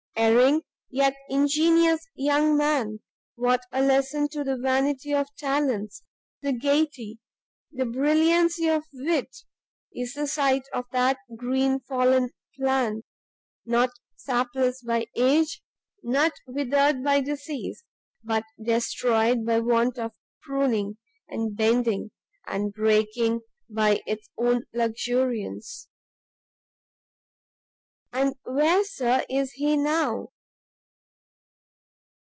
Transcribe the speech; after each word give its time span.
Erring, 0.17 0.61
yet 0.91 1.15
ingenious 1.29 2.05
young 2.13 2.55
man! 2.55 2.99
what 3.33 3.61
a 3.71 3.81
lesson 3.81 4.29
to 4.29 4.43
the 4.43 4.55
vanity 4.55 5.15
of 5.15 5.25
talents, 5.35 6.03
to 6.43 6.51
the 6.51 6.53
gaiety, 6.59 7.17
the 7.71 7.85
brilliancy 7.85 8.67
of 8.67 8.83
wit, 8.93 9.35
is 9.95 10.13
the 10.13 10.27
sight 10.27 10.61
of 10.73 10.85
that 10.91 11.17
green 11.35 11.79
fallen 11.79 12.29
plant! 12.55 13.03
not 13.65 13.89
sapless 14.15 14.83
by 14.83 15.07
age, 15.15 15.63
nor 16.03 16.29
withered 16.45 17.03
by 17.03 17.19
disease, 17.19 17.83
but 18.23 18.43
destroyed 18.63 19.43
by 19.43 19.59
want 19.59 19.97
of 19.97 20.11
pruning, 20.43 20.97
and 21.29 21.57
bending, 21.57 22.11
breaking 22.75 23.39
by 23.67 23.99
its 24.05 24.29
own 24.37 24.65
luxuriance!" 24.71 25.87
"And 28.13 28.35
where, 28.43 28.83
Sir, 28.83 29.23
is 29.29 29.53
he 29.53 29.77
now? 29.77 30.33